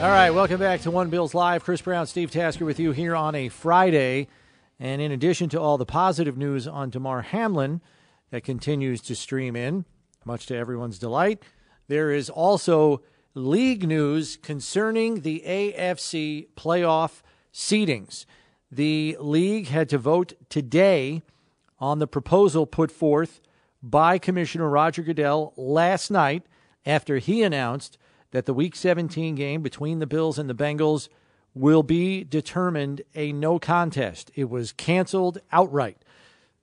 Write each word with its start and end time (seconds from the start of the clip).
All 0.00 0.08
right, 0.08 0.30
welcome 0.30 0.58
back 0.58 0.80
to 0.80 0.90
One 0.90 1.10
Bills 1.10 1.34
Live. 1.34 1.62
Chris 1.62 1.82
Brown, 1.82 2.06
Steve 2.06 2.30
Tasker 2.30 2.64
with 2.64 2.80
you 2.80 2.92
here 2.92 3.14
on 3.14 3.34
a 3.34 3.50
Friday. 3.50 4.28
And 4.78 5.02
in 5.02 5.12
addition 5.12 5.50
to 5.50 5.60
all 5.60 5.76
the 5.76 5.84
positive 5.84 6.38
news 6.38 6.66
on 6.66 6.88
Damar 6.88 7.20
Hamlin 7.20 7.82
that 8.30 8.42
continues 8.42 9.02
to 9.02 9.14
stream 9.14 9.54
in, 9.54 9.84
much 10.24 10.46
to 10.46 10.56
everyone's 10.56 10.98
delight, 10.98 11.42
there 11.88 12.10
is 12.12 12.30
also 12.30 13.02
league 13.34 13.86
news 13.86 14.38
concerning 14.38 15.20
the 15.20 15.42
AFC 15.46 16.48
playoff 16.56 17.20
seedings. 17.52 18.24
The 18.72 19.18
league 19.20 19.68
had 19.68 19.90
to 19.90 19.98
vote 19.98 20.32
today 20.48 21.20
on 21.78 21.98
the 21.98 22.06
proposal 22.06 22.64
put 22.64 22.90
forth 22.90 23.42
by 23.82 24.16
Commissioner 24.16 24.70
Roger 24.70 25.02
Goodell 25.02 25.52
last 25.58 26.10
night 26.10 26.44
after 26.86 27.18
he 27.18 27.42
announced 27.42 27.98
that 28.32 28.46
the 28.46 28.54
Week 28.54 28.76
17 28.76 29.34
game 29.34 29.62
between 29.62 29.98
the 29.98 30.06
Bills 30.06 30.38
and 30.38 30.48
the 30.48 30.54
Bengals 30.54 31.08
will 31.54 31.82
be 31.82 32.24
determined 32.24 33.02
a 33.14 33.32
no 33.32 33.58
contest. 33.58 34.30
It 34.34 34.48
was 34.48 34.72
canceled 34.72 35.40
outright. 35.52 35.98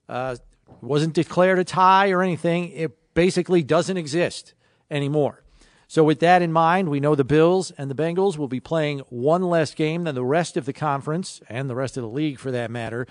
Uh, 0.08 0.36
wasn't 0.80 1.14
declared 1.14 1.58
a 1.58 1.64
tie 1.64 2.10
or 2.10 2.22
anything. 2.22 2.70
It 2.70 2.96
basically 3.14 3.62
doesn't 3.62 3.96
exist 3.96 4.54
anymore. 4.90 5.42
So, 5.90 6.04
with 6.04 6.20
that 6.20 6.42
in 6.42 6.52
mind, 6.52 6.90
we 6.90 7.00
know 7.00 7.14
the 7.14 7.24
Bills 7.24 7.70
and 7.72 7.90
the 7.90 7.94
Bengals 7.94 8.36
will 8.36 8.48
be 8.48 8.60
playing 8.60 9.00
one 9.08 9.42
less 9.42 9.74
game 9.74 10.04
than 10.04 10.14
the 10.14 10.24
rest 10.24 10.58
of 10.58 10.66
the 10.66 10.74
conference 10.74 11.40
and 11.48 11.68
the 11.68 11.74
rest 11.74 11.96
of 11.96 12.02
the 12.02 12.08
league 12.10 12.38
for 12.38 12.50
that 12.50 12.70
matter. 12.70 13.06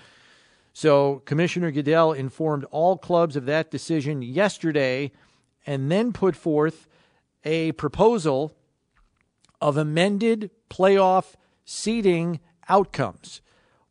So, 0.72 1.22
Commissioner 1.24 1.72
Goodell 1.72 2.12
informed 2.12 2.64
all 2.70 2.96
clubs 2.96 3.34
of 3.34 3.46
that 3.46 3.72
decision 3.72 4.22
yesterday 4.22 5.10
and 5.66 5.90
then 5.90 6.12
put 6.12 6.36
forth 6.36 6.86
a 7.44 7.72
proposal 7.72 8.54
of 9.60 9.76
amended 9.76 10.50
playoff 10.70 11.34
seeding 11.64 12.40
outcomes 12.68 13.40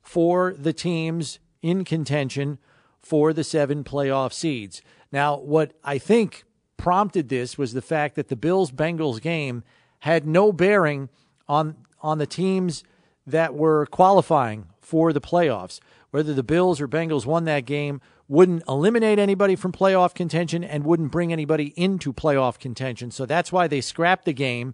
for 0.01 0.53
the 0.57 0.73
teams 0.73 1.39
in 1.61 1.83
contention 1.83 2.57
for 3.01 3.33
the 3.33 3.43
seven 3.43 3.83
playoff 3.83 4.33
seeds. 4.33 4.81
Now, 5.11 5.37
what 5.37 5.73
I 5.83 5.97
think 5.97 6.43
prompted 6.77 7.29
this 7.29 7.57
was 7.57 7.73
the 7.73 7.81
fact 7.81 8.15
that 8.15 8.27
the 8.27 8.35
Bills 8.35 8.71
Bengals 8.71 9.21
game 9.21 9.63
had 9.99 10.27
no 10.27 10.51
bearing 10.51 11.09
on 11.47 11.75
on 12.01 12.19
the 12.19 12.27
teams 12.27 12.83
that 13.25 13.55
were 13.55 13.85
qualifying 13.87 14.67
for 14.79 15.11
the 15.11 15.21
playoffs. 15.21 15.79
Whether 16.11 16.33
the 16.33 16.43
Bills 16.43 16.79
or 16.79 16.87
Bengals 16.87 17.25
won 17.25 17.45
that 17.45 17.65
game 17.65 17.99
wouldn't 18.27 18.63
eliminate 18.67 19.19
anybody 19.19 19.55
from 19.55 19.71
playoff 19.71 20.13
contention 20.13 20.63
and 20.63 20.83
wouldn't 20.83 21.11
bring 21.11 21.31
anybody 21.31 21.73
into 21.75 22.11
playoff 22.11 22.59
contention. 22.59 23.11
So 23.11 23.25
that's 23.25 23.51
why 23.51 23.67
they 23.67 23.81
scrapped 23.81 24.25
the 24.25 24.33
game. 24.33 24.73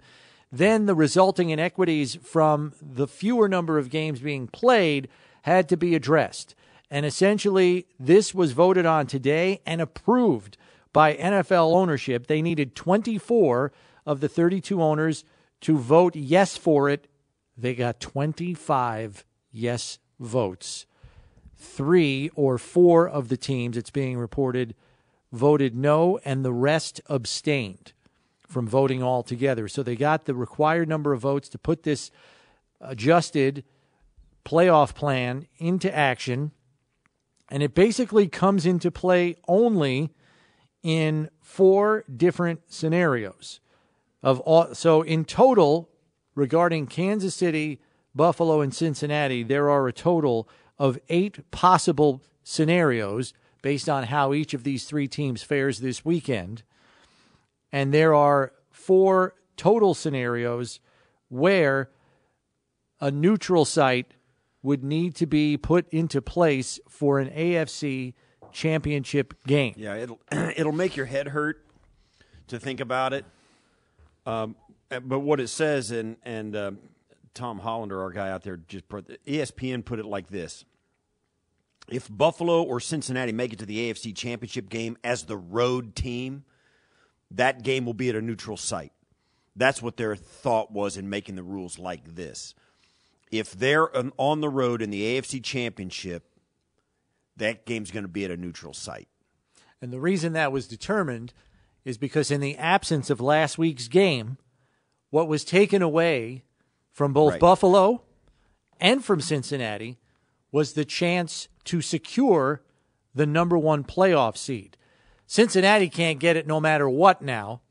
Then 0.52 0.86
the 0.86 0.96
resulting 0.96 1.50
inequities 1.50 2.16
from 2.16 2.74
the 2.81 3.08
fewer 3.08 3.48
number 3.48 3.78
of 3.78 3.90
games 3.90 4.20
being 4.20 4.48
played 4.48 5.08
had 5.44 5.70
to 5.70 5.78
be 5.78 5.96
addressed. 5.96 6.56
And 6.90 7.06
essentially, 7.06 7.88
this 8.00 8.34
was 8.34 8.52
voted 8.52 8.86
on 8.86 9.08
today 9.08 9.62
and 9.66 9.81
approved 9.81 10.58
by 10.91 11.16
NFL 11.16 11.74
ownership. 11.74 12.28
They 12.28 12.41
needed 12.41 12.75
24 12.75 13.72
of 14.06 14.20
the 14.20 14.30
32 14.30 14.81
owners 14.81 15.25
to 15.62 15.78
vote 15.78 16.16
yes 16.16 16.56
for 16.56 16.90
it. 16.90 17.08
They 17.58 17.74
got 17.74 18.00
25 18.00 19.25
yes 19.52 20.00
votes 20.20 20.85
three 21.63 22.29
or 22.35 22.57
four 22.57 23.07
of 23.07 23.29
the 23.29 23.38
teams, 23.38 23.78
it's 23.78 23.90
being 23.90 24.18
reported, 24.18 24.75
voted 25.31 25.75
no, 25.75 26.19
and 26.25 26.44
the 26.44 26.53
rest 26.53 27.01
abstained 27.09 27.94
from 28.47 28.68
voting 28.68 29.01
altogether. 29.01 29.68
So 29.68 29.81
they 29.81 29.96
got 29.96 30.25
the 30.25 30.35
required 30.35 30.88
number 30.88 31.13
of 31.13 31.22
votes 31.22 31.50
to 31.50 31.57
put 31.57 31.84
this 31.84 32.12
adjusted 32.81 33.63
playoff 34.46 34.94
plan 34.94 35.47
into 35.57 35.94
action. 35.96 36.52
And 37.50 37.63
it 37.63 37.73
basically 37.73 38.28
comes 38.28 38.66
into 38.66 38.91
play 38.91 39.35
only 39.47 40.12
in 40.84 41.29
four 41.41 42.03
different 42.16 42.62
scenarios. 42.72 43.59
Of 44.22 44.40
all, 44.41 44.75
so 44.75 45.02
in 45.02 45.25
total, 45.25 45.90
regarding 46.35 46.88
Kansas 46.88 47.35
City, 47.35 47.79
Buffalo, 48.16 48.62
and 48.62 48.73
Cincinnati, 48.73 49.44
there 49.44 49.69
are 49.69 49.88
a 49.88 49.94
total 49.94 50.47
of 50.78 51.00
eight 51.09 51.50
possible 51.51 52.22
scenarios 52.44 53.34
based 53.61 53.88
on 53.88 54.03
how 54.06 54.34
each 54.34 54.53
of 54.53 54.63
these 54.63 54.85
three 54.85 55.07
teams 55.07 55.41
fares 55.41 55.79
this 55.79 56.03
weekend. 56.03 56.63
And 57.72 57.94
there 57.94 58.13
are 58.13 58.53
four 58.69 59.35
total 59.56 59.94
scenarios 59.94 60.79
where 61.29 61.89
a 63.00 63.09
neutral 63.09 63.66
site 63.66 64.13
would 64.61 64.84
need 64.84 65.16
to 65.16 65.25
be 65.25 65.57
put 65.57 65.88
into 65.89 66.22
place 66.22 66.79
for 66.88 67.19
an 67.19 67.29
AFC 67.29 68.13
championship 68.51 69.34
game. 69.45 69.73
Yeah, 69.75 69.95
it'll 69.95 70.19
it'll 70.31 70.72
make 70.72 70.95
your 70.95 71.05
head 71.05 71.29
hurt 71.29 71.66
to 72.47 72.59
think 72.59 72.79
about 72.79 73.13
it. 73.13 73.25
Um, 74.25 74.55
but 74.90 75.19
what 75.19 75.40
it 75.40 75.50
says, 75.50 75.91
and 75.91 76.17
and 76.23 76.55
um, 76.55 76.79
Tom 77.34 77.60
Hollander, 77.60 78.02
our 78.02 78.12
guy 78.12 78.30
out 78.30 78.44
there, 78.44 78.58
just 78.58 78.88
put, 78.88 79.24
ESPN 79.26 79.84
put 79.84 80.00
it 80.00 80.06
like 80.06 80.28
this: 80.28 80.66
If 81.88 82.08
Buffalo 82.10 82.64
or 82.64 82.80
Cincinnati 82.80 83.32
make 83.32 83.54
it 83.54 83.60
to 83.60 83.66
the 83.66 83.92
AFC 83.92 84.16
Championship 84.16 84.70
game 84.70 84.98
as 85.04 85.24
the 85.24 85.38
road 85.38 85.96
team, 85.96 86.44
that 87.32 87.64
game 87.64 87.86
will 87.86 87.94
be 87.94 88.10
at 88.10 88.16
a 88.16 88.22
neutral 88.22 88.58
site. 88.58 88.94
That's 89.56 89.82
what 89.82 89.98
their 89.98 90.16
thought 90.16 90.72
was 90.72 90.98
in 90.98 91.10
making 91.10 91.36
the 91.36 91.44
rules 91.44 91.78
like 91.78 92.16
this. 92.16 92.56
If 93.32 93.52
they're 93.52 93.90
on 94.20 94.42
the 94.42 94.50
road 94.50 94.82
in 94.82 94.90
the 94.90 95.02
AFC 95.02 95.44
Championship, 95.44 96.24
that 97.38 97.66
game's 97.66 97.92
going 97.92 98.04
to 98.04 98.10
be 98.10 98.26
at 98.26 98.32
a 98.32 98.38
neutral 98.38 98.74
site. 98.74 99.08
And 99.82 99.92
the 99.92 100.00
reason 100.00 100.34
that 100.34 100.52
was 100.52 100.68
determined 100.68 101.34
is 101.84 101.98
because 101.98 102.32
in 102.32 102.42
the 102.42 102.58
absence 102.58 103.10
of 103.10 103.20
last 103.20 103.58
week's 103.58 103.88
game, 103.88 104.38
what 105.10 105.28
was 105.28 105.44
taken 105.44 105.82
away 105.82 106.44
from 106.94 107.12
both 107.12 107.34
Right. 107.34 107.40
Buffalo 107.42 108.04
and 108.80 109.04
from 109.04 109.20
Cincinnati 109.20 109.98
was 110.52 110.74
the 110.74 110.86
chance 110.86 111.50
to 111.66 111.81
secure 111.81 112.62
the 113.14 113.26
number 113.26 113.58
one 113.58 113.84
playoff 113.84 114.38
seed. 114.38 114.78
Cincinnati 115.26 115.90
can't 115.90 116.20
get 116.20 116.38
it 116.38 116.48
no 116.48 116.62
matter 116.62 116.88
what 116.88 117.22
now. 117.22 117.62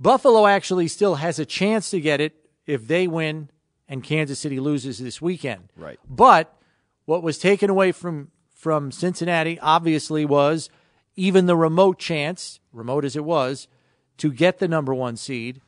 Buffalo 0.00 0.46
actually 0.46 0.88
still 0.88 1.16
has 1.16 1.38
a 1.38 1.46
chance 1.46 1.90
to 1.90 2.00
get 2.00 2.20
it 2.20 2.34
if 2.66 2.88
they 2.88 3.06
win 3.06 3.50
and 3.88 4.02
Kansas 4.02 4.38
City 4.38 4.58
loses 4.58 4.98
this 4.98 5.20
weekend. 5.20 5.68
Right. 5.76 6.00
But 6.08 6.56
what 7.04 7.22
was 7.22 7.38
taken 7.38 7.70
away 7.70 7.92
from 7.92 8.30
from 8.54 8.90
Cincinnati 8.90 9.60
obviously 9.60 10.24
was 10.24 10.70
even 11.16 11.44
the 11.44 11.56
remote 11.56 11.98
chance, 11.98 12.60
remote 12.72 13.04
as 13.04 13.14
it 13.14 13.24
was, 13.24 13.68
to 14.16 14.32
get 14.32 14.58
the 14.58 14.66
number 14.66 14.94
1 14.94 15.16
seed. 15.16 15.60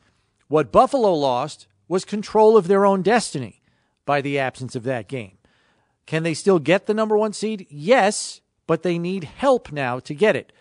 What 0.47 0.71
Buffalo 0.71 1.13
lost 1.13 1.67
was 1.87 2.05
control 2.05 2.57
of 2.57 2.67
their 2.67 2.85
own 2.85 3.01
destiny 3.01 3.61
by 4.05 4.21
the 4.21 4.39
absence 4.39 4.75
of 4.75 4.83
that 4.83 5.07
game. 5.07 5.37
Can 6.05 6.23
they 6.23 6.33
still 6.33 6.59
get 6.59 6.85
the 6.85 6.93
number 6.93 7.17
1 7.17 7.33
seed? 7.33 7.67
Yes, 7.69 8.41
but 8.65 8.83
they 8.83 8.97
need 8.97 9.25
help 9.25 9.71
now 9.71 9.99
to 9.99 10.13
get 10.13 10.35
it. 10.35 10.53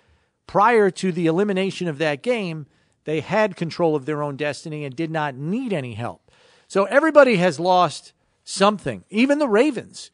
Prior 0.47 0.91
to 0.91 1.13
the 1.13 1.27
elimination 1.27 1.89
of 1.89 1.99
that 1.99 2.23
game, 2.23 2.67
they 3.05 3.21
had 3.21 3.57
control 3.57 3.95
of 3.95 4.07
their 4.07 4.23
own 4.23 4.37
destiny 4.37 4.85
and 4.85 4.95
did 4.95 5.11
not 5.11 5.37
need 5.37 5.73
any 5.73 5.95
help. 5.95 6.31
So 6.69 6.85
everybody 6.85 7.37
has 7.37 7.61
lost 7.61 8.13
something. 8.43 9.05
Even 9.11 9.39
the 9.39 9.49
Ravens 9.49 10.11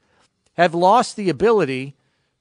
have 0.55 0.75
lost 0.75 1.17
the 1.17 1.31
ability 1.31 1.97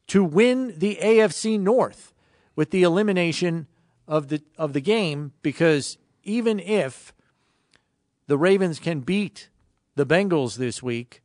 to 0.08 0.24
win 0.24 0.78
the 0.78 0.98
AFC 1.02 1.58
North 1.60 2.14
with 2.56 2.72
the 2.72 2.84
elimination 2.84 3.68
of 4.08 4.28
the 4.28 4.42
of 4.58 4.74
the 4.74 4.82
game 4.82 5.32
because 5.42 5.98
even 6.24 6.60
if 6.60 7.14
the 8.32 8.38
Ravens 8.38 8.80
can 8.80 9.02
beat 9.02 9.50
the 9.96 10.06
Bengals 10.06 10.56
this 10.56 10.82
week, 10.82 11.22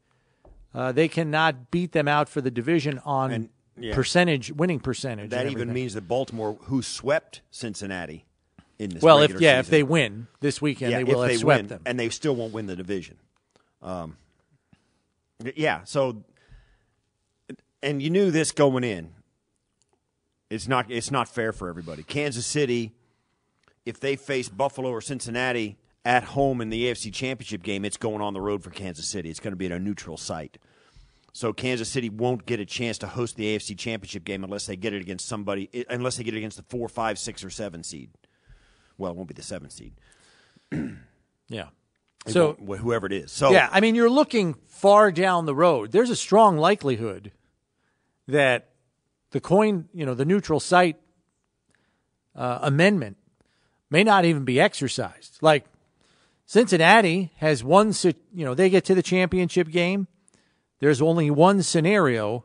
uh, 0.74 0.90
they 0.90 1.06
cannot 1.06 1.70
beat 1.70 1.92
them 1.92 2.08
out 2.08 2.28
for 2.28 2.40
the 2.40 2.50
division 2.50 3.00
on 3.04 3.30
And, 3.30 3.48
yeah. 3.78 3.94
percentage 3.94 4.50
winning 4.50 4.80
percentage. 4.80 5.30
That 5.30 5.46
even 5.46 5.72
means 5.72 5.94
that 5.94 6.08
Baltimore, 6.08 6.58
who 6.62 6.82
swept 6.82 7.42
Cincinnati, 7.48 8.24
in 8.80 8.90
this. 8.90 9.04
Well, 9.04 9.22
if 9.22 9.40
yeah, 9.40 9.60
if 9.60 9.68
they 9.68 9.84
win 9.84 10.26
this 10.40 10.60
weekend, 10.60 10.90
yeah, 10.90 10.98
they 10.98 11.04
will 11.04 11.22
have 11.22 11.30
they 11.30 11.36
swept 11.36 11.62
win, 11.62 11.68
them. 11.68 11.82
and 11.86 12.00
they 12.00 12.08
still 12.08 12.34
won't 12.34 12.52
win 12.52 12.66
the 12.66 12.74
division. 12.74 13.18
Um, 13.82 14.16
yeah, 15.54 15.84
so 15.84 16.24
and 17.84 18.02
you 18.02 18.10
knew 18.10 18.32
this 18.32 18.50
going 18.50 18.82
in. 18.82 19.12
It's 20.50 20.66
not 20.66 20.90
it's 20.90 21.12
not 21.12 21.28
fair 21.28 21.52
for 21.52 21.68
everybody. 21.68 22.02
Kansas 22.02 22.46
City, 22.46 22.96
if 23.84 24.00
they 24.00 24.16
face 24.16 24.48
Buffalo 24.48 24.90
or 24.90 25.00
Cincinnati 25.00 25.78
at 26.06 26.22
home 26.22 26.60
in 26.60 26.70
the 26.70 26.84
AFC 26.84 27.12
Championship 27.12 27.64
game, 27.64 27.84
it's 27.84 27.96
going 27.96 28.22
on 28.22 28.32
the 28.32 28.40
road 28.40 28.62
for 28.62 28.70
Kansas 28.70 29.08
City. 29.08 29.28
It's 29.28 29.40
going 29.40 29.52
to 29.52 29.56
be 29.56 29.66
at 29.66 29.72
a 29.72 29.78
neutral 29.80 30.16
site. 30.16 30.56
So 31.32 31.52
Kansas 31.52 31.88
City 31.88 32.08
won't 32.08 32.46
get 32.46 32.60
a 32.60 32.64
chance 32.64 32.96
to 32.98 33.08
host 33.08 33.34
the 33.34 33.56
AFC 33.56 33.76
Championship 33.76 34.24
game 34.24 34.44
unless 34.44 34.66
they 34.66 34.76
get 34.76 34.94
it 34.94 35.02
against 35.02 35.26
somebody, 35.26 35.68
unless 35.90 36.16
they 36.16 36.22
get 36.22 36.34
it 36.34 36.38
against 36.38 36.58
the 36.58 36.62
four, 36.62 36.88
five, 36.88 37.18
six, 37.18 37.42
or 37.42 37.50
seven 37.50 37.82
seed. 37.82 38.10
Well, 38.96 39.10
it 39.10 39.16
won't 39.16 39.28
be 39.28 39.34
the 39.34 39.42
seven 39.42 39.68
seed. 39.68 39.94
yeah. 41.48 41.66
It 42.24 42.32
So 42.32 42.52
whoever 42.52 43.06
it 43.06 43.12
is. 43.12 43.32
So 43.32 43.50
yeah, 43.50 43.68
I 43.72 43.80
mean, 43.80 43.96
you're 43.96 44.08
looking 44.08 44.54
far 44.68 45.10
down 45.10 45.44
the 45.44 45.56
road. 45.56 45.90
There's 45.90 46.10
a 46.10 46.16
strong 46.16 46.56
likelihood 46.56 47.32
that 48.28 48.70
the 49.32 49.40
coin, 49.40 49.88
you 49.92 50.06
know, 50.06 50.14
the 50.14 50.24
neutral 50.24 50.60
site 50.60 50.96
uh, 52.36 52.60
amendment 52.62 53.16
may 53.90 54.04
not 54.04 54.24
even 54.24 54.44
be 54.44 54.60
exercised. 54.60 55.38
Like 55.42 55.66
Cincinnati 56.46 57.32
has 57.38 57.64
one, 57.64 57.92
you 58.32 58.44
know, 58.44 58.54
they 58.54 58.70
get 58.70 58.84
to 58.84 58.94
the 58.94 59.02
championship 59.02 59.68
game. 59.68 60.06
There's 60.78 61.02
only 61.02 61.28
one 61.30 61.62
scenario 61.62 62.44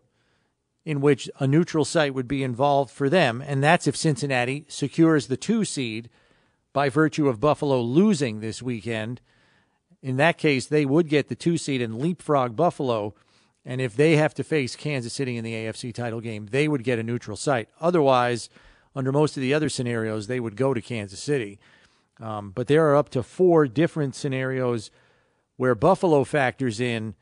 in 0.84 1.02
which 1.02 1.30
a 1.40 1.46
neutral 1.46 1.86
site 1.86 2.16
would 2.16 2.28
be 2.28 2.44
involved 2.44 2.90
for 2.90 3.10
them, 3.10 3.44
and 3.46 3.64
that's 3.64 3.86
if 3.86 3.96
Cincinnati 3.96 4.66
secures 4.68 5.28
the 5.28 5.38
two 5.38 5.64
seed 5.64 6.10
by 6.74 6.90
virtue 6.90 7.28
of 7.28 7.40
Buffalo 7.40 7.80
losing 7.82 8.40
this 8.40 8.64
weekend. 8.64 9.22
In 10.02 10.18
that 10.18 10.40
case, 10.40 10.66
they 10.66 10.86
would 10.86 11.08
get 11.08 11.30
the 11.30 11.36
two 11.36 11.58
seed 11.58 11.82
and 11.82 12.00
leapfrog 12.00 12.56
Buffalo. 12.56 13.14
And 13.64 13.80
if 13.80 13.96
they 13.96 14.16
have 14.16 14.34
to 14.36 14.44
face 14.44 14.76
Kansas 14.76 15.14
City 15.14 15.38
in 15.38 15.44
the 15.44 15.54
AFC 15.54 15.94
title 15.94 16.22
game, 16.22 16.48
they 16.48 16.68
would 16.68 16.84
get 16.84 16.98
a 16.98 17.04
neutral 17.04 17.38
site. 17.38 17.70
Otherwise, 17.80 18.50
under 18.96 19.12
most 19.12 19.38
of 19.38 19.42
the 19.42 19.54
other 19.54 19.70
scenarios, 19.70 20.26
they 20.26 20.40
would 20.40 20.56
go 20.56 20.74
to 20.74 20.82
Kansas 20.82 21.22
City. 21.22 21.60
Um, 22.22 22.52
but 22.52 22.68
there 22.68 22.90
are 22.90 22.96
up 22.96 23.10
to 23.10 23.24
four 23.24 23.68
different 23.68 24.16
scenarios 24.16 24.92
where 25.58 25.76
Buffalo 25.76 26.24
factors 26.24 26.80
in, 26.80 27.16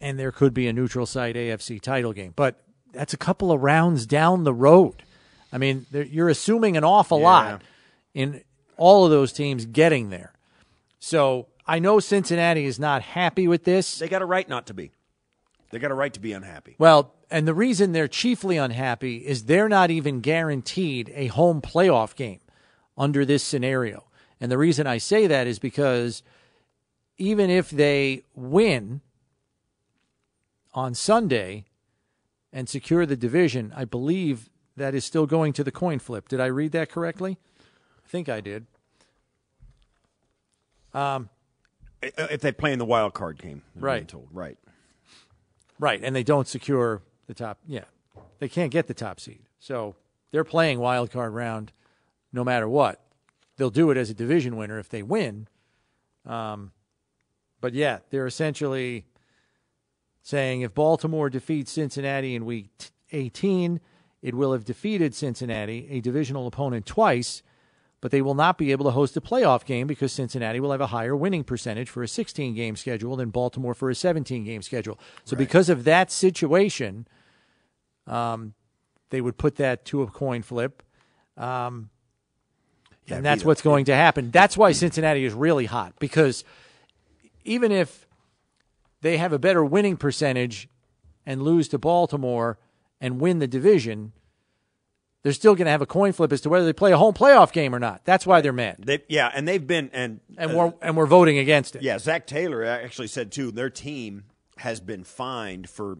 and 0.00 0.18
there 0.18 0.32
could 0.32 0.54
be 0.54 0.66
a 0.66 0.72
neutral 0.72 1.06
site 1.06 1.36
AFC 1.36 1.80
title 1.80 2.12
game. 2.12 2.32
But 2.34 2.62
that's 2.92 3.14
a 3.14 3.18
couple 3.18 3.52
of 3.52 3.62
rounds 3.62 4.06
down 4.06 4.44
the 4.44 4.54
road. 4.54 5.02
I 5.52 5.58
mean, 5.58 5.86
you're 5.92 6.28
assuming 6.28 6.76
an 6.76 6.84
awful 6.84 7.20
lot 7.20 7.62
in 8.14 8.42
all 8.76 9.04
of 9.04 9.10
those 9.10 9.32
teams 9.32 9.66
getting 9.66 10.10
there. 10.10 10.32
So 11.00 11.46
I 11.66 11.78
know 11.78 12.00
Cincinnati 12.00 12.64
is 12.64 12.78
not 12.78 13.02
happy 13.02 13.46
with 13.48 13.64
this. 13.64 13.98
they 13.98 14.08
got 14.08 14.22
a 14.22 14.26
right 14.26 14.48
not 14.48 14.66
to 14.66 14.74
be. 14.74 14.90
They 15.70 15.78
got 15.78 15.90
a 15.90 15.94
right 15.94 16.12
to 16.14 16.20
be 16.20 16.32
unhappy. 16.32 16.76
Well, 16.78 17.14
and 17.30 17.46
the 17.46 17.54
reason 17.54 17.92
they're 17.92 18.08
chiefly 18.08 18.56
unhappy 18.56 19.18
is 19.18 19.44
they're 19.44 19.68
not 19.68 19.90
even 19.90 20.20
guaranteed 20.20 21.12
a 21.14 21.26
home 21.26 21.60
playoff 21.60 22.14
game 22.14 22.40
under 22.96 23.24
this 23.24 23.42
scenario. 23.42 24.04
And 24.40 24.50
the 24.52 24.58
reason 24.58 24.86
I 24.86 24.98
say 24.98 25.26
that 25.26 25.46
is 25.46 25.58
because 25.58 26.22
even 27.16 27.50
if 27.50 27.70
they 27.70 28.22
win 28.34 29.00
on 30.74 30.94
Sunday 30.94 31.64
and 32.52 32.68
secure 32.68 33.04
the 33.04 33.16
division, 33.16 33.72
I 33.76 33.84
believe 33.84 34.48
that 34.76 34.94
is 34.94 35.04
still 35.04 35.26
going 35.26 35.52
to 35.54 35.64
the 35.64 35.72
coin 35.72 35.98
flip. 35.98 36.28
Did 36.28 36.40
I 36.40 36.46
read 36.46 36.72
that 36.72 36.90
correctly? 36.90 37.36
I 38.04 38.08
think 38.08 38.28
I 38.28 38.40
did. 38.40 38.66
Um, 40.94 41.28
if 42.00 42.40
they 42.40 42.52
play 42.52 42.72
in 42.72 42.78
the 42.78 42.84
wild 42.84 43.12
card 43.14 43.38
game, 43.38 43.62
Right. 43.74 43.98
being 43.98 44.06
Told 44.06 44.28
right. 44.32 44.56
Right, 45.80 46.00
and 46.02 46.14
they 46.14 46.22
don't 46.24 46.48
secure 46.48 47.02
the 47.26 47.34
top. 47.34 47.58
Yeah, 47.66 47.84
they 48.38 48.48
can't 48.48 48.70
get 48.72 48.86
the 48.86 48.94
top 48.94 49.20
seed, 49.20 49.42
so 49.60 49.94
they're 50.30 50.44
playing 50.44 50.78
wild 50.80 51.10
card 51.10 51.34
round, 51.34 51.72
no 52.32 52.42
matter 52.44 52.68
what. 52.68 53.00
They'll 53.58 53.70
do 53.70 53.90
it 53.90 53.96
as 53.96 54.08
a 54.08 54.14
division 54.14 54.56
winner 54.56 54.78
if 54.78 54.88
they 54.88 55.02
win. 55.02 55.48
Um, 56.24 56.72
but 57.60 57.74
yeah, 57.74 57.98
they're 58.10 58.26
essentially 58.26 59.04
saying 60.22 60.62
if 60.62 60.74
Baltimore 60.74 61.28
defeats 61.28 61.72
Cincinnati 61.72 62.34
in 62.34 62.44
week 62.44 62.70
18, 63.12 63.80
it 64.22 64.34
will 64.34 64.52
have 64.52 64.64
defeated 64.64 65.14
Cincinnati, 65.14 65.88
a 65.90 66.00
divisional 66.00 66.46
opponent, 66.46 66.86
twice, 66.86 67.42
but 68.00 68.12
they 68.12 68.22
will 68.22 68.34
not 68.34 68.58
be 68.58 68.70
able 68.70 68.84
to 68.84 68.92
host 68.92 69.16
a 69.16 69.20
playoff 69.20 69.64
game 69.64 69.88
because 69.88 70.12
Cincinnati 70.12 70.60
will 70.60 70.70
have 70.70 70.80
a 70.80 70.88
higher 70.88 71.16
winning 71.16 71.42
percentage 71.42 71.90
for 71.90 72.02
a 72.02 72.08
16 72.08 72.54
game 72.54 72.76
schedule 72.76 73.16
than 73.16 73.30
Baltimore 73.30 73.74
for 73.74 73.90
a 73.90 73.94
17 73.94 74.44
game 74.44 74.62
schedule. 74.62 74.98
So, 75.24 75.36
because 75.36 75.68
of 75.68 75.82
that 75.84 76.12
situation, 76.12 77.08
um, 78.06 78.54
they 79.10 79.20
would 79.20 79.36
put 79.36 79.56
that 79.56 79.84
to 79.86 80.02
a 80.02 80.06
coin 80.06 80.42
flip. 80.42 80.82
Um, 81.36 81.90
Yeah, 83.08 83.16
and 83.16 83.24
that's 83.24 83.44
what's 83.44 83.62
going 83.62 83.86
to 83.86 83.94
happen. 83.94 84.30
That's 84.30 84.56
why 84.56 84.72
Cincinnati 84.72 85.24
is 85.24 85.32
really 85.34 85.66
hot 85.66 85.94
because 85.98 86.44
even 87.44 87.72
if 87.72 88.06
they 89.00 89.16
have 89.16 89.32
a 89.32 89.38
better 89.38 89.64
winning 89.64 89.96
percentage 89.96 90.68
and 91.24 91.42
lose 91.42 91.68
to 91.68 91.78
Baltimore 91.78 92.58
and 93.00 93.20
win 93.20 93.38
the 93.38 93.46
division, 93.46 94.12
they're 95.22 95.32
still 95.32 95.54
going 95.54 95.66
to 95.66 95.70
have 95.70 95.82
a 95.82 95.86
coin 95.86 96.12
flip 96.12 96.32
as 96.32 96.40
to 96.42 96.48
whether 96.48 96.64
they 96.64 96.72
play 96.72 96.92
a 96.92 96.98
home 96.98 97.14
playoff 97.14 97.52
game 97.52 97.74
or 97.74 97.78
not. 97.78 98.04
That's 98.04 98.26
why 98.26 98.40
they're 98.40 98.52
mad, 98.52 98.76
They, 98.78 99.02
yeah, 99.08 99.30
and 99.34 99.46
they've 99.46 99.64
been 99.64 99.90
and 99.92 100.20
and 100.36 100.52
uh, 100.52 100.54
we're 100.54 100.74
and 100.82 100.96
we're 100.96 101.06
voting 101.06 101.38
against 101.38 101.76
it. 101.76 101.82
Yeah, 101.82 101.98
Zac 101.98 102.26
Taylor 102.26 102.64
actually 102.64 103.08
said 103.08 103.32
too. 103.32 103.50
Their 103.50 103.70
team 103.70 104.24
has 104.58 104.80
been 104.80 105.04
fined 105.04 105.68
for, 105.68 105.98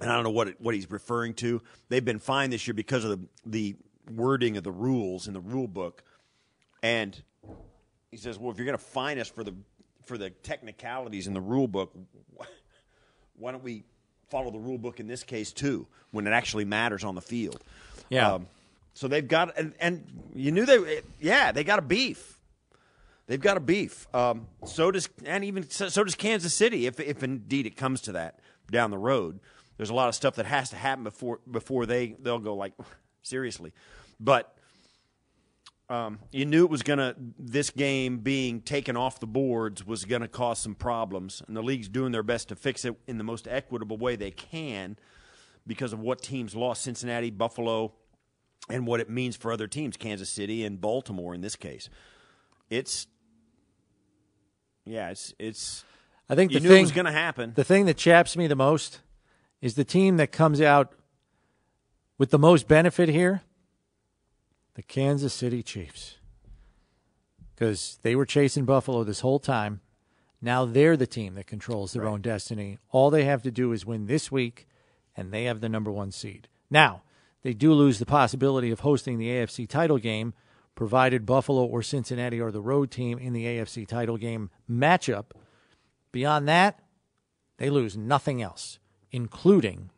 and 0.00 0.10
I 0.10 0.14
don't 0.14 0.24
know 0.24 0.30
what 0.30 0.48
it, 0.48 0.60
what 0.60 0.74
he's 0.74 0.90
referring 0.90 1.34
to. 1.34 1.62
They've 1.88 2.04
been 2.04 2.18
fined 2.18 2.52
this 2.52 2.66
year 2.66 2.74
because 2.74 3.04
of 3.04 3.10
the 3.10 3.28
the 3.46 3.76
wording 4.10 4.56
of 4.56 4.64
the 4.64 4.72
rules 4.72 5.28
in 5.28 5.34
the 5.34 5.40
rule 5.40 5.68
book, 5.68 6.02
and 6.82 7.20
he 8.10 8.16
says, 8.16 8.38
"Well, 8.38 8.50
if 8.50 8.56
you're 8.58 8.66
going 8.66 8.78
to 8.78 8.84
fine 8.84 9.18
us 9.18 9.28
for 9.28 9.44
the 9.44 9.54
for 10.04 10.18
the 10.18 10.30
technicalities 10.30 11.26
in 11.26 11.34
the 11.34 11.40
rule 11.40 11.68
book, 11.68 11.92
why 13.36 13.52
don't 13.52 13.64
we 13.64 13.84
follow 14.30 14.50
the 14.50 14.58
rule 14.58 14.78
book 14.78 15.00
in 15.00 15.06
this 15.06 15.22
case 15.22 15.52
too, 15.52 15.86
when 16.10 16.26
it 16.26 16.30
actually 16.30 16.64
matters 16.64 17.04
on 17.04 17.14
the 17.14 17.20
field?" 17.20 17.62
Yeah. 18.10 18.38
so 18.94 19.06
they've 19.08 19.26
got 19.26 19.56
and 19.58 19.74
and 19.80 20.04
you 20.34 20.50
knew 20.52 20.64
they 20.64 21.02
yeah 21.20 21.52
they 21.52 21.64
got 21.64 21.78
a 21.78 21.82
beef. 21.82 22.34
They've 23.26 23.40
got 23.40 23.58
a 23.58 23.60
beef. 23.60 24.06
Um, 24.14 24.46
so 24.64 24.90
does 24.90 25.08
and 25.26 25.44
even 25.44 25.68
so, 25.68 25.90
so 25.90 26.02
does 26.02 26.14
Kansas 26.14 26.54
City. 26.54 26.86
If 26.86 26.98
if 26.98 27.22
indeed 27.22 27.66
it 27.66 27.76
comes 27.76 28.00
to 28.02 28.12
that 28.12 28.40
down 28.70 28.90
the 28.90 28.96
road, 28.98 29.40
there's 29.76 29.90
a 29.90 29.94
lot 29.94 30.08
of 30.08 30.14
stuff 30.14 30.36
that 30.36 30.46
has 30.46 30.70
to 30.70 30.76
happen 30.76 31.04
before 31.04 31.40
before 31.50 31.84
they 31.84 32.16
they'll 32.20 32.38
go 32.38 32.54
like 32.54 32.72
seriously. 33.22 33.72
But 34.20 34.54
um, 35.88 36.18
you 36.32 36.44
knew 36.44 36.64
it 36.64 36.70
was 36.70 36.82
gonna 36.82 37.14
this 37.38 37.70
game 37.70 38.18
being 38.18 38.60
taken 38.60 38.96
off 38.96 39.20
the 39.20 39.26
boards 39.26 39.86
was 39.86 40.04
gonna 40.04 40.28
cause 40.28 40.58
some 40.58 40.74
problems, 40.74 41.42
and 41.46 41.56
the 41.56 41.62
league's 41.62 41.88
doing 41.88 42.12
their 42.12 42.22
best 42.22 42.48
to 42.48 42.56
fix 42.56 42.84
it 42.84 42.94
in 43.06 43.18
the 43.18 43.24
most 43.24 43.48
equitable 43.48 43.96
way 43.96 44.16
they 44.16 44.30
can 44.30 44.96
because 45.66 45.92
of 45.92 46.00
what 46.00 46.22
teams 46.22 46.54
lost 46.54 46.82
Cincinnati, 46.82 47.30
Buffalo, 47.30 47.92
and 48.68 48.86
what 48.86 49.00
it 49.00 49.08
means 49.08 49.36
for 49.36 49.52
other 49.52 49.66
teams, 49.66 49.96
Kansas 49.96 50.30
City 50.30 50.64
and 50.64 50.80
Baltimore 50.80 51.34
in 51.34 51.40
this 51.40 51.56
case. 51.56 51.88
It's 52.70 53.06
yeah, 54.84 55.10
it's 55.10 55.34
it's 55.38 55.84
I 56.28 56.34
think 56.34 56.52
you 56.52 56.60
the 56.60 56.64
knew 56.64 56.70
thing 56.70 56.80
it 56.80 56.82
was 56.82 56.92
going 56.92 57.06
to 57.06 57.12
happen. 57.12 57.52
The 57.54 57.64
thing 57.64 57.86
that 57.86 57.96
chaps 57.96 58.36
me 58.36 58.46
the 58.46 58.56
most 58.56 59.00
is 59.60 59.74
the 59.74 59.84
team 59.84 60.18
that 60.18 60.32
comes 60.32 60.60
out 60.60 60.94
with 62.18 62.30
the 62.30 62.38
most 62.38 62.68
benefit 62.68 63.08
here 63.08 63.42
the 64.78 64.82
Kansas 64.84 65.34
City 65.34 65.60
Chiefs. 65.60 66.18
Because 67.52 67.98
they 68.02 68.14
were 68.14 68.24
chasing 68.24 68.64
Buffalo 68.64 69.02
this 69.02 69.22
whole 69.22 69.40
time. 69.40 69.80
Now 70.40 70.64
they're 70.64 70.96
the 70.96 71.04
team 71.04 71.34
that 71.34 71.48
controls 71.48 71.92
their 71.92 72.06
own 72.06 72.20
destiny. 72.20 72.78
All 72.90 73.10
they 73.10 73.24
have 73.24 73.42
to 73.42 73.50
do 73.50 73.72
is 73.72 73.84
win 73.84 74.06
this 74.06 74.30
week, 74.30 74.68
and 75.16 75.32
they 75.32 75.46
have 75.46 75.60
the 75.60 75.68
number 75.68 75.90
one 75.90 76.12
seed. 76.12 76.46
Now, 76.70 77.02
they 77.42 77.54
do 77.54 77.72
lose 77.72 77.98
the 77.98 78.06
possibility 78.06 78.70
of 78.70 78.78
hosting 78.78 79.18
the 79.18 79.30
AFC 79.30 79.68
title 79.68 79.98
game, 79.98 80.32
provided 80.76 81.26
Buffalo 81.26 81.64
or 81.64 81.82
Cincinnati 81.82 82.40
are 82.40 82.52
the 82.52 82.60
road 82.60 82.92
team 82.92 83.18
in 83.18 83.32
the 83.32 83.46
AFC 83.46 83.84
title 83.84 84.16
game 84.16 84.48
matchup. 84.70 85.32
Beyond 86.12 86.46
that, 86.46 86.78
they 87.56 87.68
lose 87.68 87.96
nothing 87.96 88.40
else, 88.40 88.78
including 89.10 89.90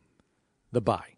the 0.71 0.81
bye. 0.81 1.17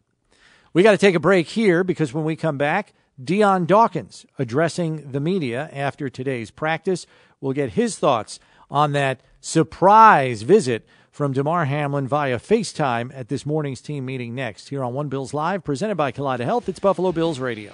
We 0.74 0.84
got 0.84 0.92
to 0.92 0.98
take 0.98 1.16
a 1.16 1.20
break 1.22 1.48
here 1.48 1.86
because 1.86 2.14
when 2.14 2.26
we 2.26 2.36
come 2.36 2.58
back, 2.58 2.92
Dion 3.22 3.66
Dawkins 3.66 4.26
addressing 4.40 5.12
the 5.12 5.20
media 5.20 5.70
after 5.72 6.10
today's 6.10 6.50
practice. 6.50 7.06
We'll 7.42 7.54
get 7.54 7.72
his 7.72 7.98
thoughts 7.98 8.40
on 8.72 8.94
that 8.94 9.22
surprise 9.40 10.42
visit 10.42 10.88
from 11.12 11.32
Damar 11.32 11.66
Hamlin 11.66 12.08
via 12.08 12.40
FaceTime 12.40 13.12
at 13.14 13.28
this 13.28 13.46
morning's 13.46 13.82
team 13.82 14.06
meeting 14.06 14.34
next 14.34 14.70
here 14.70 14.84
on 14.84 14.96
One 14.96 15.10
Bills 15.10 15.32
Live, 15.34 15.64
presented 15.64 15.96
by 15.96 16.12
Kaleida 16.12 16.44
Health. 16.44 16.68
It's 16.68 16.80
Buffalo 16.80 17.12
Bills 17.12 17.38
Radio. 17.38 17.74